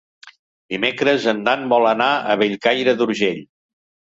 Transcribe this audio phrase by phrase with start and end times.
[0.73, 3.45] Dimecres en Dan vol anar a Bellcaire d'Urgell.